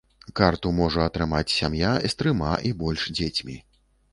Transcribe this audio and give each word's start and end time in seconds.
Карту 0.37 0.71
можа 0.77 1.03
атрымаць 1.09 1.55
сям'я 1.57 1.91
з 2.07 2.11
трыма 2.23 2.53
і 2.71 2.73
больш 2.81 3.07
дзецьмі. 3.21 3.57